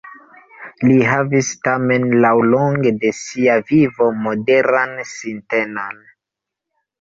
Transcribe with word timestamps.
Li 0.85 0.93
havis 1.09 1.51
tamen 1.67 2.07
laŭlonge 2.25 2.93
de 3.03 3.11
sia 3.19 3.59
vivo 3.69 4.09
moderan 4.23 4.97
sintenon. 5.13 6.03